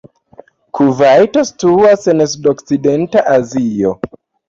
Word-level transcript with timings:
Kuvajto 0.79 1.45
situas 1.51 2.09
en 2.17 2.25
sudokcidenta 2.35 3.27
Azio. 3.39 3.99